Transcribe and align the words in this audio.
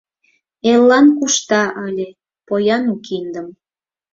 Эллан 0.71 1.05
кушта 1.17 1.63
ыле 1.87 2.07
поян 2.47 2.83
у 2.93 2.95
киндым. 3.05 3.47